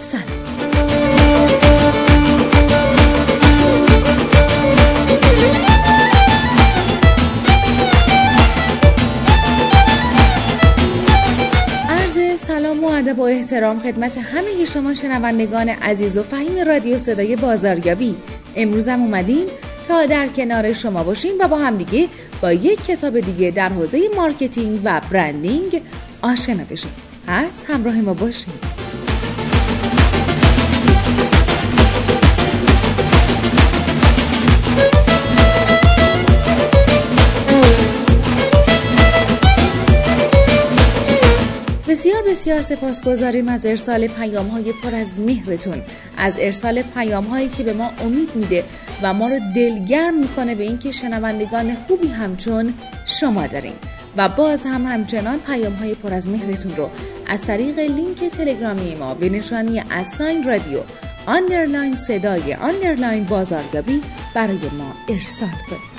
سلام. 0.00 0.24
سلام 12.36 12.84
و 12.84 12.86
ادب 12.86 13.18
و 13.18 13.22
احترام 13.22 13.78
خدمت 13.78 14.18
همه 14.18 14.64
شما 14.74 14.94
شنوندگان 14.94 15.68
عزیز 15.68 16.16
و 16.16 16.22
فهیم 16.22 16.68
رادیو 16.68 16.98
صدای 16.98 17.36
بازاریابی. 17.36 18.16
امروزم 18.56 19.02
اومدیم 19.02 19.46
تا 19.88 20.06
در 20.06 20.28
کنار 20.28 20.72
شما 20.72 21.04
باشیم 21.04 21.32
و 21.40 21.48
با 21.48 21.58
همدیگه 21.58 22.08
با 22.42 22.52
یک 22.52 22.86
کتاب 22.86 23.20
دیگه 23.20 23.50
در 23.50 23.68
حوزه 23.68 24.00
marketing 24.16 24.80
و 24.84 25.00
branding 25.10 25.82
آشنا 26.22 26.64
بشیم. 26.70 26.92
پس 27.26 27.64
همراه 27.68 28.00
ما 28.00 28.14
باشید. 28.14 29.07
بسیار 42.38 42.62
سپاسگزاریم 42.62 43.48
از 43.48 43.66
ارسال 43.66 44.06
پیام 44.06 44.46
های 44.46 44.72
پر 44.72 44.94
از 44.94 45.20
مهرتون 45.20 45.82
از 46.16 46.34
ارسال 46.38 46.82
پیام 46.82 47.24
هایی 47.24 47.48
که 47.48 47.62
به 47.62 47.72
ما 47.72 47.90
امید 48.00 48.36
میده 48.36 48.64
و 49.02 49.14
ما 49.14 49.28
رو 49.28 49.38
دلگرم 49.54 50.14
می‌کنه 50.14 50.54
به 50.54 50.64
اینکه 50.64 50.92
شنوندگان 50.92 51.74
خوبی 51.74 52.08
همچون 52.08 52.74
شما 53.06 53.46
داریم. 53.46 53.72
و 54.16 54.28
باز 54.28 54.64
هم 54.64 54.86
همچنان 54.86 55.38
پیام 55.38 55.72
های 55.72 55.94
پر 55.94 56.14
از 56.14 56.28
مهرتون 56.28 56.76
رو 56.76 56.90
از 57.26 57.42
طریق 57.42 57.78
لینک 57.78 58.24
تلگرامی 58.24 58.94
ما 58.94 59.14
به 59.14 59.28
نشانی 59.28 59.82
at 59.90 60.08
sign 60.08 60.44
رادیو 60.44 60.80
underline 61.26 61.96
صدای 61.96 62.54
underline 62.54 63.24
بازاریابی 63.24 64.02
برای 64.34 64.70
ما 64.78 64.94
ارسال 65.08 65.58
کنید. 65.70 65.97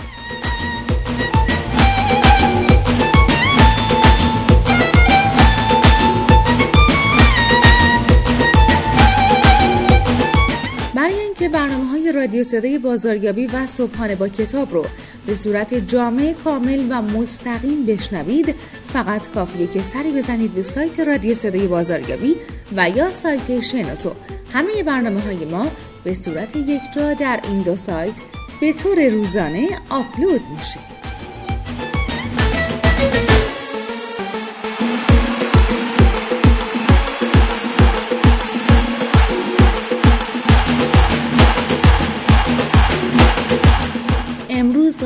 صدای 12.51 12.79
بازاریابی 12.79 13.45
و 13.45 13.67
صبحانه 13.67 14.15
با 14.15 14.29
کتاب 14.29 14.73
رو 14.73 14.85
به 15.27 15.35
صورت 15.35 15.73
جامع 15.73 16.33
کامل 16.43 16.85
و 16.89 17.01
مستقیم 17.01 17.85
بشنوید. 17.85 18.55
فقط 18.93 19.27
کافیه 19.27 19.67
که 19.67 19.81
سری 19.83 20.11
بزنید 20.11 20.53
به 20.53 20.63
سایت 20.63 20.99
رادیو 20.99 21.35
صدای 21.35 21.67
بازاریابی 21.67 22.35
و 22.75 22.89
یا 22.89 23.11
سایت 23.11 23.61
شنوتو. 23.61 24.11
همه 24.53 24.83
برنامه 24.83 25.21
های 25.21 25.45
ما 25.45 25.67
به 26.03 26.15
صورت 26.15 26.55
یک 26.55 26.81
جا 26.95 27.13
در 27.13 27.39
این 27.43 27.61
دو 27.61 27.77
سایت 27.77 28.15
به 28.61 28.73
طور 28.73 29.07
روزانه 29.07 29.67
آپلود 29.89 30.41
میشه. 30.57 30.98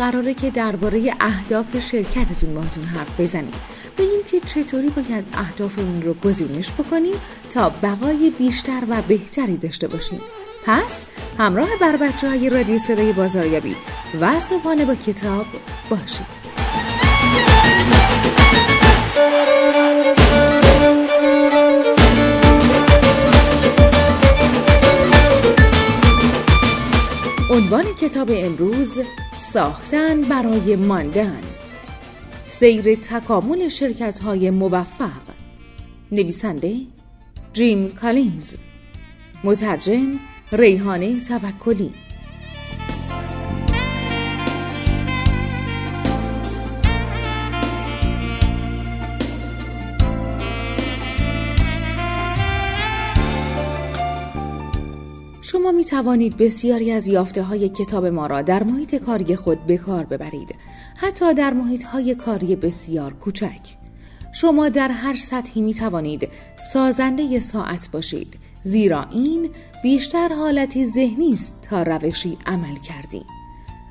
قراره 0.03 0.33
که 0.33 0.49
درباره 0.49 1.13
اهداف 1.19 1.79
شرکتتون 1.79 2.53
باهاتون 2.53 2.83
حرف 2.83 3.19
بزنیم. 3.19 3.53
بگیم 3.97 4.19
که 4.31 4.39
چطوری 4.39 4.89
باید 4.89 5.25
اهدافمون 5.33 6.01
رو 6.01 6.13
گزینش 6.13 6.71
بکنیم 6.71 7.13
تا 7.49 7.69
بقای 7.69 8.29
بیشتر 8.37 8.83
و 8.89 9.01
بهتری 9.01 9.57
داشته 9.57 9.87
باشیم. 9.87 10.21
پس 10.65 11.07
همراه 11.37 11.67
بر 11.81 11.97
بچه 11.97 12.29
های 12.29 12.49
رادیو 12.49 12.79
صدای 12.79 13.13
بازاریابی 13.13 13.75
و 14.21 14.39
صبحانه 14.39 14.85
با 14.85 14.95
کتاب 14.95 15.45
باشید. 15.89 16.43
عنوان 27.49 27.85
کتاب 28.01 28.31
امروز 28.31 28.99
ساختن 29.53 30.21
برای 30.21 30.75
ماندن. 30.75 31.41
سیر 32.49 32.95
تکامل 32.95 33.69
شرکت 33.69 34.19
های 34.19 34.49
موفق. 34.49 35.21
نویسنده 36.11 36.75
جیم 37.53 37.89
کالینز. 37.91 38.55
مترجم 39.43 40.11
ریحانه 40.51 41.19
توکلی. 41.19 41.93
می 55.83 55.89
توانید 55.89 56.37
بسیاری 56.37 56.91
از 56.91 57.07
یافته 57.07 57.43
های 57.43 57.69
کتاب 57.69 58.05
ما 58.05 58.27
را 58.27 58.41
در 58.41 58.63
محیط 58.63 58.95
کاری 58.95 59.35
خود 59.35 59.65
به 59.65 59.77
کار 59.77 60.05
ببرید 60.05 60.55
حتی 60.95 61.33
در 61.33 61.53
محیط 61.53 61.83
های 61.83 62.15
کاری 62.15 62.55
بسیار 62.55 63.13
کوچک. 63.13 63.77
شما 64.33 64.69
در 64.69 64.87
هر 64.87 65.15
سطحی 65.15 65.61
می 65.61 65.73
توانید 65.73 66.29
سازنده 66.73 67.39
ساعت 67.39 67.89
باشید 67.91 68.33
زیرا 68.61 69.03
این 69.11 69.49
بیشتر 69.83 70.33
حالتی 70.33 70.85
ذهنی 70.85 71.33
است 71.33 71.61
تا 71.61 71.83
روشی 71.83 72.37
عمل 72.45 72.75
کردی 72.87 73.21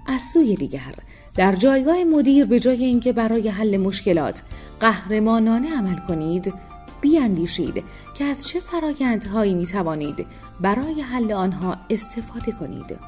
از 0.06 0.20
سوی 0.34 0.54
دیگر 0.54 0.94
در 1.34 1.56
جایگاه 1.56 2.04
مدیر 2.04 2.44
به 2.44 2.60
جای 2.60 2.84
اینکه 2.84 3.12
برای 3.12 3.48
حل 3.48 3.76
مشکلات 3.76 4.42
قهرمانانه 4.80 5.76
عمل 5.76 5.96
کنید 6.08 6.54
بیاندیشید 7.02 7.84
که 8.14 8.24
از 8.24 8.48
چه 8.48 8.60
فرایندهایی 8.60 9.54
می 9.54 9.66
توانید 9.66 10.26
برای 10.60 11.00
حل 11.00 11.32
آنها 11.32 11.76
استفاده 11.90 12.52
کنید. 12.52 12.98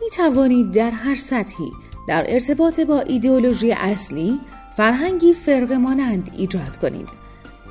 می 0.00 0.10
توانید 0.16 0.72
در 0.72 0.90
هر 0.90 1.14
سطحی 1.14 1.70
در 2.08 2.24
ارتباط 2.28 2.80
با 2.80 3.00
ایدئولوژی 3.00 3.72
اصلی 3.72 4.40
فرهنگی 4.76 5.32
فرق 5.32 5.72
مانند 5.72 6.30
ایجاد 6.36 6.76
کنید. 6.76 7.08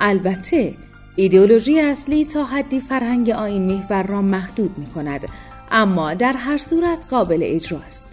البته 0.00 0.74
ایدئولوژی 1.16 1.80
اصلی 1.80 2.24
تا 2.24 2.44
حدی 2.44 2.80
فرهنگ 2.80 3.30
آین 3.30 3.72
محور 3.72 4.02
را 4.02 4.22
محدود 4.22 4.78
می 4.78 4.86
کند 4.86 5.28
اما 5.70 6.14
در 6.14 6.32
هر 6.32 6.58
صورت 6.58 7.06
قابل 7.10 7.40
اجراست. 7.42 8.06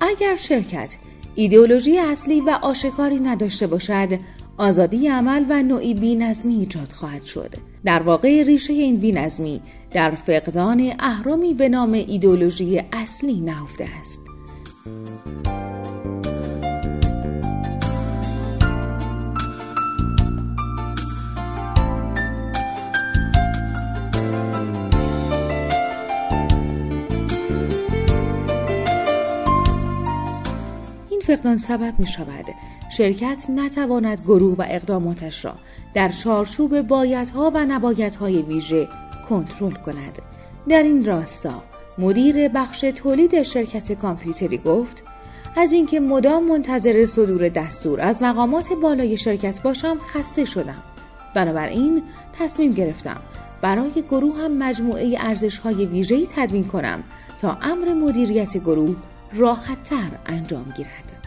اگر 0.00 0.36
شرکت 0.36 0.96
ایدئولوژی 1.34 1.98
اصلی 1.98 2.40
و 2.40 2.58
آشکاری 2.62 3.20
نداشته 3.20 3.66
باشد 3.66 4.08
آزادی 4.60 5.08
عمل 5.08 5.44
و 5.48 5.62
نوعی 5.62 5.94
بینظمی 5.94 6.54
ایجاد 6.54 6.92
خواهد 6.92 7.24
شد. 7.24 7.54
در 7.84 8.02
واقع 8.02 8.42
ریشه 8.42 8.72
این 8.72 8.96
بینظمی 8.96 9.60
در 9.90 10.10
فقدان 10.10 10.92
اهرامی 10.98 11.54
به 11.54 11.68
نام 11.68 11.92
ایدولوژی 11.92 12.82
اصلی 12.92 13.40
نهفته 13.40 13.84
است. 14.00 14.20
این 31.10 31.20
فقدان 31.20 31.58
سبب 31.58 31.94
می 31.98 32.06
شود 32.06 32.44
شرکت 32.90 33.38
نتواند 33.48 34.20
گروه 34.20 34.56
و 34.58 34.64
اقداماتش 34.68 35.44
را 35.44 35.54
در 35.94 36.08
چارچوب 36.08 36.80
بایدها 36.80 37.50
و 37.54 37.66
نبایدهای 37.66 38.42
ویژه 38.42 38.88
کنترل 39.28 39.72
کند 39.72 40.18
در 40.68 40.82
این 40.82 41.04
راستا 41.04 41.62
مدیر 41.98 42.48
بخش 42.48 42.80
تولید 42.80 43.42
شرکت 43.42 43.92
کامپیوتری 43.92 44.58
گفت 44.58 45.02
از 45.56 45.72
اینکه 45.72 46.00
مدام 46.00 46.44
منتظر 46.44 47.06
صدور 47.06 47.48
دستور 47.48 48.00
از 48.00 48.22
مقامات 48.22 48.72
بالای 48.72 49.16
شرکت 49.16 49.62
باشم 49.62 49.98
خسته 49.98 50.44
شدم 50.44 50.82
بنابراین 51.34 52.02
تصمیم 52.38 52.72
گرفتم 52.72 53.20
برای 53.62 54.04
گروه 54.10 54.38
هم 54.38 54.58
مجموعه 54.58 55.16
ارزش 55.20 55.58
های 55.58 55.86
ویژه‌ای 55.86 56.28
تدوین 56.36 56.64
کنم 56.64 57.02
تا 57.40 57.58
امر 57.62 57.88
مدیریت 57.88 58.56
گروه 58.56 58.96
راحتتر 59.32 60.10
انجام 60.26 60.72
گیرد. 60.76 61.26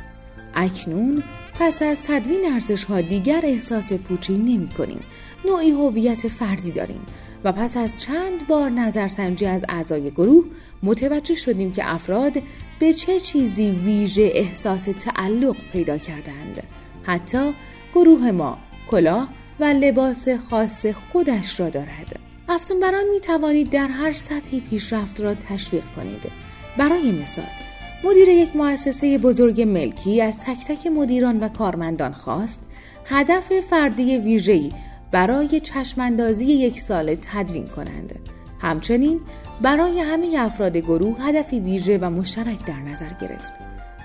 اکنون 0.56 1.24
پس 1.60 1.82
از 1.82 2.02
تدوین 2.08 2.54
ارزش 2.54 2.84
ها 2.84 3.02
دیگر 3.02 3.42
احساس 3.44 3.94
پوچی 3.94 4.38
نمی 4.38 4.70
کنیم. 4.78 5.00
نوعی 5.46 5.72
هویت 5.72 6.28
فردی 6.28 6.72
داریم 6.72 7.02
و 7.44 7.52
پس 7.52 7.78
از 7.78 7.98
چند 7.98 8.48
بار 8.48 8.70
نظرسنجی 8.70 9.46
از 9.46 9.66
اعضای 9.70 10.12
گروه 10.12 10.46
متوجه 10.84 11.36
شدیم 11.36 11.74
که 11.74 11.94
افراد 11.94 12.34
به 12.80 12.94
چه 12.94 13.20
چیزی 13.20 13.72
ویژه 13.72 14.32
احساس 14.34 14.84
تعلق 14.84 15.56
پیدا 15.74 15.98
کردند. 15.98 16.64
حتی 17.04 17.54
گروه 17.96 18.32
ما 18.32 18.58
کلاه 18.88 19.30
و 19.60 19.64
لباس 19.64 20.28
خاص 20.30 20.86
خودش 20.86 21.60
را 21.60 21.70
دارد. 21.70 22.20
افزونبران 22.50 23.04
می 23.14 23.20
توانید 23.20 23.70
در 23.70 23.88
هر 23.88 24.14
سطحی 24.14 24.60
پیشرفت 24.60 25.22
را 25.22 25.36
تشویق 25.36 25.86
کنید. 25.96 26.32
برای 26.78 27.12
مثال 27.12 27.63
مدیر 28.04 28.30
یک 28.30 28.56
مؤسسه 28.56 29.18
بزرگ 29.18 29.62
ملکی 29.62 30.22
از 30.22 30.40
تک 30.40 30.66
تک 30.68 30.88
مدیران 30.88 31.40
و 31.40 31.50
کارمندان 31.50 32.14
خواست 32.14 32.60
هدف 33.06 33.60
فردی 33.70 34.18
ویژه‌ای 34.18 34.70
برای 35.12 35.60
چشماندازی 35.60 36.46
یک 36.46 36.82
سال 36.82 37.16
تدوین 37.16 37.68
کنند. 37.68 38.20
همچنین 38.60 39.20
برای 39.62 40.00
همه 40.00 40.36
افراد 40.38 40.78
گروه 40.78 41.22
هدفی 41.22 41.60
ویژه 41.60 41.98
و 41.98 42.10
مشترک 42.10 42.66
در 42.66 42.80
نظر 42.80 43.10
گرفت. 43.22 43.54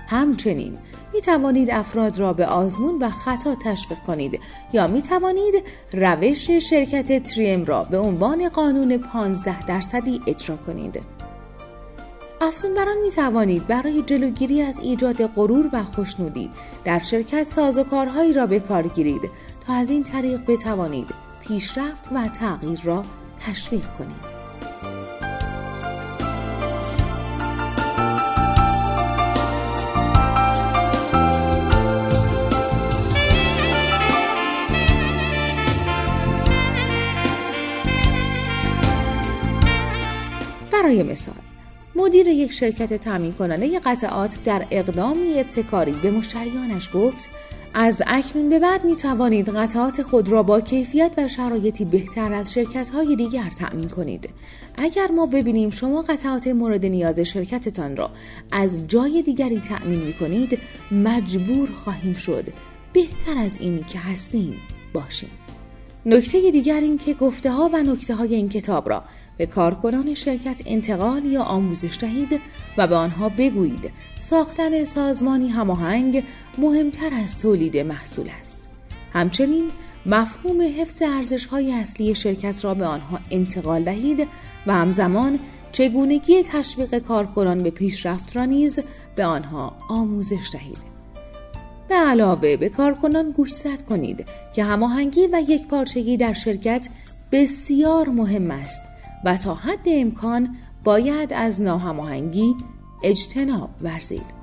همچنین 0.07 0.77
می 1.13 1.21
توانید 1.21 1.71
افراد 1.71 2.19
را 2.19 2.33
به 2.33 2.45
آزمون 2.45 2.97
و 3.01 3.09
خطا 3.09 3.55
تشویق 3.55 3.99
کنید 3.99 4.39
یا 4.73 4.87
می 4.87 5.01
توانید 5.01 5.63
روش 5.93 6.51
شرکت 6.51 7.23
تریم 7.23 7.63
را 7.63 7.83
به 7.83 7.97
عنوان 7.97 8.49
قانون 8.49 8.97
15 8.97 9.65
درصدی 9.65 10.21
اجرا 10.27 10.57
کنید. 10.57 11.18
افزونبران 12.41 12.97
می 13.03 13.11
توانید 13.11 13.67
برای 13.67 14.01
جلوگیری 14.01 14.61
از 14.61 14.79
ایجاد 14.79 15.25
غرور 15.25 15.69
و 15.73 15.83
خوشنودی 15.83 16.51
در 16.85 16.99
شرکت 16.99 17.47
سازوکارهایی 17.47 18.33
را 18.33 18.47
به 18.47 18.59
کار 18.59 18.87
گیرید 18.87 19.21
تا 19.67 19.73
از 19.73 19.89
این 19.89 20.03
طریق 20.03 20.41
بتوانید 20.47 21.07
پیشرفت 21.41 22.09
و 22.11 22.27
تغییر 22.27 22.81
را 22.83 23.03
تشویق 23.39 23.85
کنید. 23.97 24.39
برای 40.71 41.03
مثال 41.03 41.48
مدیر 41.99 42.27
یک 42.27 42.51
شرکت 42.51 42.93
تامین 42.93 43.31
کننده 43.31 43.79
قطعات 43.79 44.43
در 44.43 44.65
اقدامی 44.71 45.39
ابتکاری 45.39 45.91
به 45.91 46.11
مشتریانش 46.11 46.89
گفت 46.93 47.29
از 47.73 48.01
اکنون 48.07 48.49
به 48.49 48.59
بعد 48.59 48.85
می 48.85 48.95
توانید 48.95 49.49
قطعات 49.49 50.01
خود 50.01 50.29
را 50.29 50.43
با 50.43 50.61
کیفیت 50.61 51.11
و 51.17 51.27
شرایطی 51.27 51.85
بهتر 51.85 52.33
از 52.33 52.53
شرکت 52.53 52.89
های 52.89 53.15
دیگر 53.15 53.49
تأمین 53.59 53.89
کنید. 53.89 54.29
اگر 54.77 55.11
ما 55.11 55.25
ببینیم 55.25 55.69
شما 55.69 56.01
قطعات 56.01 56.47
مورد 56.47 56.85
نیاز 56.85 57.19
شرکتتان 57.19 57.97
را 57.97 58.09
از 58.51 58.87
جای 58.87 59.21
دیگری 59.21 59.59
تأمین 59.59 60.01
می 60.01 60.13
کنید 60.13 60.59
مجبور 60.91 61.69
خواهیم 61.83 62.13
شد 62.13 62.45
بهتر 62.93 63.37
از 63.37 63.57
اینی 63.59 63.83
که 63.83 63.99
هستیم 63.99 64.61
باشیم. 64.93 65.29
نکته 66.05 66.51
دیگر 66.51 66.79
این 66.81 66.97
که 66.97 67.13
گفته 67.13 67.51
ها 67.51 67.69
و 67.73 67.83
نکته 67.83 68.15
های 68.15 68.35
این 68.35 68.49
کتاب 68.49 68.89
را 68.89 69.03
به 69.37 69.45
کارکنان 69.45 70.13
شرکت 70.13 70.61
انتقال 70.65 71.25
یا 71.25 71.43
آموزش 71.43 71.97
دهید 72.01 72.41
و 72.77 72.87
به 72.87 72.95
آنها 72.95 73.29
بگویید 73.29 73.91
ساختن 74.19 74.83
سازمانی 74.83 75.49
هماهنگ 75.49 76.23
مهمتر 76.57 77.13
از 77.23 77.39
تولید 77.39 77.77
محصول 77.77 78.29
است. 78.39 78.57
همچنین 79.13 79.67
مفهوم 80.05 80.61
حفظ 80.61 81.01
ارزش 81.01 81.45
های 81.45 81.73
اصلی 81.73 82.15
شرکت 82.15 82.65
را 82.65 82.73
به 82.73 82.85
آنها 82.85 83.19
انتقال 83.31 83.83
دهید 83.83 84.27
و 84.67 84.73
همزمان 84.73 85.39
چگونگی 85.71 86.43
تشویق 86.43 86.99
کارکنان 86.99 87.63
به 87.63 87.69
پیشرفت 87.69 88.35
را 88.35 88.45
نیز 88.45 88.79
به 89.15 89.25
آنها 89.25 89.77
آموزش 89.89 90.49
دهید. 90.53 90.88
به 91.89 91.95
علاوه 91.95 92.57
به 92.57 92.69
کارکنان 92.69 93.31
گوشزد 93.31 93.81
کنید 93.89 94.25
که 94.53 94.63
هماهنگی 94.63 95.27
و 95.27 95.41
یک 95.47 95.67
پارچگی 95.67 96.17
در 96.17 96.33
شرکت 96.33 96.87
بسیار 97.31 98.09
مهم 98.09 98.51
است 98.51 98.81
و 99.25 99.37
تا 99.37 99.53
حد 99.53 99.85
امکان 99.87 100.55
باید 100.83 101.33
از 101.33 101.61
ناهماهنگی 101.61 102.55
اجتناب 103.03 103.69
ورزید. 103.81 104.38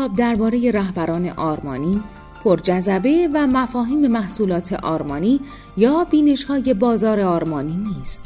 کتاب 0.00 0.16
درباره 0.16 0.70
رهبران 0.70 1.28
آرمانی 1.28 2.02
پرجذبه 2.44 3.28
و 3.34 3.46
مفاهیم 3.46 4.06
محصولات 4.06 4.72
آرمانی 4.72 5.40
یا 5.76 6.04
بینش 6.10 6.44
های 6.44 6.74
بازار 6.74 7.20
آرمانی 7.20 7.76
نیست. 7.76 8.22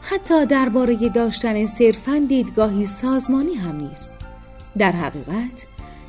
حتی 0.00 0.46
درباره 0.46 1.08
داشتن 1.08 1.66
صرفا 1.66 2.26
دیدگاهی 2.28 2.86
سازمانی 2.86 3.54
هم 3.54 3.76
نیست. 3.76 4.10
در 4.78 4.92
حقیقت 4.92 5.66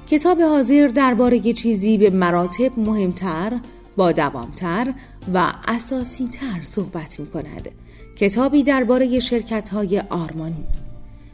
کتاب 0.07 0.41
حاضر 0.41 0.87
درباره 0.87 1.53
چیزی 1.53 1.97
به 1.97 2.09
مراتب 2.09 2.79
مهمتر، 2.79 3.59
با 3.95 4.11
دوامتر 4.11 4.93
و 5.33 5.53
اساسی 5.67 6.27
تر 6.27 6.63
صحبت 6.63 7.19
می 7.19 7.27
کند. 7.27 7.69
کتابی 8.15 8.63
درباره 8.63 9.19
شرکت 9.19 9.69
های 9.69 9.99
آرمانی. 9.99 10.63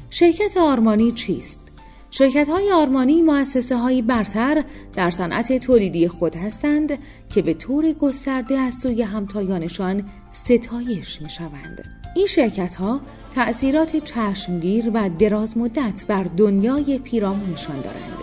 شرکت 0.10 0.58
آرمانی 0.58 1.12
چیست؟ 1.12 1.69
شرکت 2.12 2.50
های 2.50 2.72
آرمانی 2.72 3.22
مؤسسه 3.22 3.76
های 3.78 4.02
برتر 4.02 4.64
در 4.94 5.12
صنعت 5.12 5.58
تولیدی 5.58 6.08
خود 6.08 6.36
هستند 6.36 7.00
که 7.30 7.42
به 7.42 7.54
طور 7.54 7.94
گسترده 7.94 8.60
از 8.60 8.74
سوی 8.84 9.02
همتایانشان 9.02 10.04
ستایش 10.32 11.22
می 11.22 11.30
شوند. 11.30 11.84
این 12.16 12.28
شرکت 12.28 12.76
ها 12.76 13.02
تأثیرات 13.36 13.96
چشمگیر 13.96 14.92
و 14.94 15.10
دراز 15.10 15.58
مدت 15.58 16.06
بر 16.08 16.24
دنیای 16.24 17.00
پیرامونشان 17.00 17.82
دارند. 17.82 18.20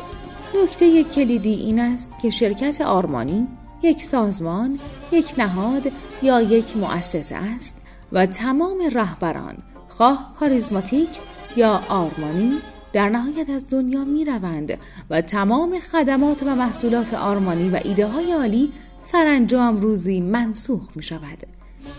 نکته 0.63 1.05
کلیدی 1.05 1.55
این 1.55 1.81
است 1.81 2.13
که 2.23 2.31
شرکت 2.31 2.81
آرمانی 2.81 3.47
یک 3.83 4.03
سازمان، 4.03 4.79
یک 5.13 5.35
نهاد 5.39 5.93
یا 6.23 6.41
یک 6.41 6.77
مؤسسه 6.77 7.37
است 7.37 7.77
و 8.13 8.27
تمام 8.27 8.79
رهبران 8.93 9.57
خواه 9.89 10.35
کاریزماتیک 10.41 11.09
یا 11.57 11.83
آرمانی 11.89 12.59
در 12.97 13.09
نهایت 13.09 13.51
از 13.51 13.67
دنیا 13.71 14.05
می 14.05 14.25
روند 14.25 14.79
و 15.11 15.21
تمام 15.21 15.81
خدمات 15.81 16.43
و 16.43 16.55
محصولات 16.55 17.15
آرمانی 17.15 17.69
و 17.69 17.81
ایده 17.85 18.07
های 18.07 18.33
عالی 18.33 18.73
سرانجام 19.01 19.81
روزی 19.81 20.21
منسوخ 20.21 20.97
می 20.97 21.03
شود. 21.03 21.39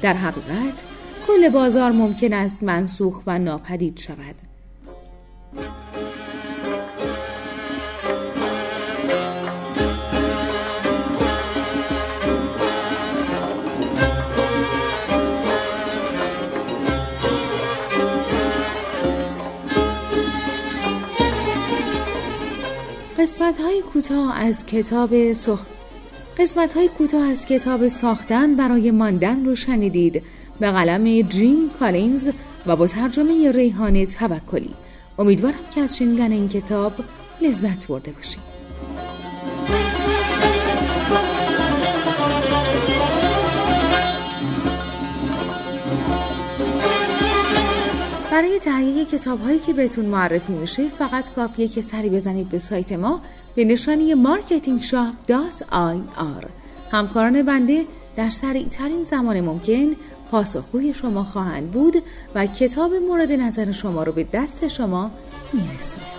در 0.02 0.14
حقیقت 0.14 0.84
کل 1.28 1.50
بازار 1.50 1.92
ممکن 1.92 2.34
است 2.34 2.64
منسوخ 2.64 3.22
و 3.28 3.40
ناپدید 3.40 3.98
شود. 3.98 4.36
قسمت 23.18 23.62
های 23.62 23.82
کوتاه 23.82 24.38
از 24.38 24.66
کتاب 24.66 25.34
سخ... 25.34 25.66
قسمت 26.38 26.74
های 26.74 26.88
کوتاه 26.88 27.28
از 27.28 27.46
کتاب 27.46 27.88
ساختن 27.88 28.56
برای 28.56 28.92
ماندن 28.92 29.46
رو 29.46 29.56
شنیدید 29.56 30.24
به 30.60 30.72
قلم 30.72 31.22
جیم 31.22 31.70
کالینز 31.80 32.30
و 32.66 32.76
با 32.76 32.88
ترجمه 32.88 33.52
ریحان 33.52 34.06
توکلی. 34.06 34.74
امیدوارم 35.20 35.60
که 35.76 35.82
از 35.82 35.98
شنیدن 35.98 36.32
این 36.32 36.50
کتاب 36.50 36.94
لذت 37.42 37.88
برده 37.88 38.12
باشید. 38.12 38.57
برای 48.38 48.60
تهیه 48.60 49.06
کتاب 49.06 49.42
هایی 49.42 49.60
که 49.60 49.74
بهتون 49.74 50.06
معرفی 50.06 50.54
میشه 50.54 50.88
فقط 50.88 51.34
کافیه 51.34 51.68
که 51.68 51.82
سری 51.82 52.10
بزنید 52.10 52.50
به 52.50 52.60
سایت 52.60 52.92
ما 52.92 53.22
به 53.56 53.66
نشانی 53.66 54.14
marketingshop.ir 54.14 56.48
همکاران 56.92 57.44
بنده 57.44 57.86
در 58.16 58.30
سریع 58.30 58.68
ترین 58.68 59.04
زمان 59.04 59.42
ممکن 59.42 59.96
پاسخگوی 60.32 60.94
شما 60.94 61.24
خواهند 61.24 61.72
بود 61.72 62.04
و 62.36 62.46
کتاب 62.46 62.94
مورد 62.94 63.32
نظر 63.32 63.72
شما 63.72 64.04
رو 64.04 64.12
به 64.12 64.28
دست 64.34 64.68
شما 64.68 65.12
میرسونند 65.54 66.17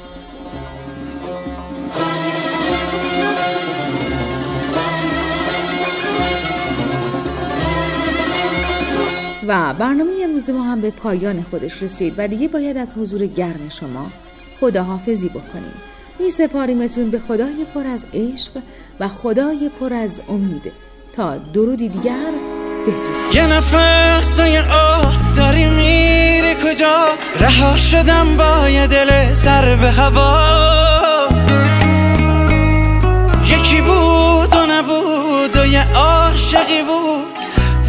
و 9.49 9.75
برنامه 9.75 10.13
امروز 10.25 10.51
ما 10.51 10.63
هم 10.63 10.81
به 10.81 10.91
پایان 10.91 11.47
خودش 11.51 11.83
رسید 11.83 12.15
و 12.19 12.29
دیگه 12.29 12.49
باید 12.49 12.77
از 12.77 12.95
حضور 12.95 13.27
گرم 13.27 13.69
شما 13.69 14.07
خداحافظی 14.61 15.29
بکنیم. 15.29 15.75
می 16.21 16.31
سپاریمتون 16.31 17.11
به 17.11 17.19
خدای 17.19 17.67
پر 17.75 17.87
از 17.87 18.07
عشق 18.15 18.53
و 19.01 19.09
خدای 19.09 19.71
پر 19.81 19.93
از 19.93 20.21
امید. 20.29 20.73
تا 21.13 21.37
درودی 21.37 21.89
دیگر 21.89 22.33
بدرود 22.87 23.35
یه 23.35 23.47
نفس 23.47 24.39
یه 24.39 24.73
آه 24.73 25.33
داری 25.37 25.65
میری 25.65 26.55
کجا؟ 26.55 27.07
رها 27.41 27.77
شدم 27.77 28.37
با 28.37 28.69
یه 28.69 28.87
دل 28.87 29.33
سر 29.33 29.75
به 29.75 29.91
هوا. 29.91 31.29
یکی 33.47 33.81
بود 33.81 34.57
و 34.57 34.67
نبود 34.67 35.57
و 35.57 35.67
یه 35.67 35.95
عاشقی 35.95 36.83
بود. 36.83 37.38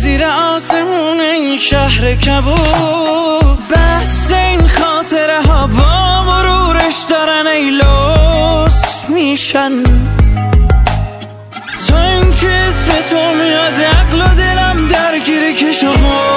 زیر 0.09 0.23
آسمون 0.25 1.19
این 1.19 1.57
شهر 1.57 2.15
کبود. 2.15 3.59
بس 3.69 4.33
این 4.33 4.67
خاطره 4.67 5.41
ها 5.41 5.67
با 5.67 6.23
مرورش 6.23 6.95
دارن 7.09 7.47
ای 7.47 7.69
لوس 7.69 9.09
میشن. 9.09 9.71
تا 11.87 12.01
این 12.01 12.33
که 12.41 12.49
اسم 12.49 12.91
تو 13.09 13.33
میاد 13.33 13.81
عقل 13.81 14.21
و 14.21 14.35
دلم 14.35 14.87
درگیر 14.87 15.43
و 15.83 16.28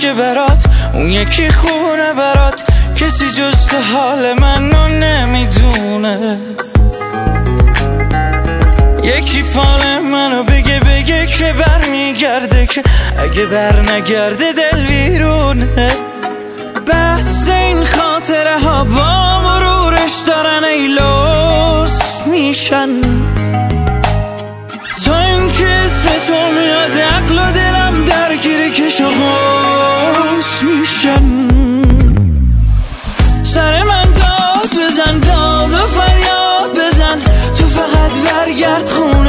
که 0.00 0.12
برات. 0.12 0.64
اون 0.94 1.10
یکی 1.10 1.50
خونه 1.50 2.12
برات 2.12 2.62
کسی 2.96 3.28
جز 3.28 3.74
حال 3.92 4.32
منو 4.32 4.88
نمی‌دونه. 4.88 6.38
یکی 9.02 9.42
فال 9.42 9.98
منو 9.98 10.42
بگه 10.42 10.80
بگه 10.80 11.26
که 11.26 11.52
بر 11.52 11.88
میگرده 11.90 12.66
که 12.66 12.82
اگه 13.18 13.46
بر 13.46 13.80
نگرده 13.80 14.52
دل 14.52 14.86
ویرونه 14.86 15.90
بس 16.86 17.50
این 17.50 17.84
خاطره 17.84 18.58
ها 18.58 18.84
با 18.84 19.40
مرورش 19.40 20.12
دارن 20.26 20.64
ای 20.64 20.98
میشن. 22.26 23.19
برگرد 38.70 38.88
خونه 38.88 39.19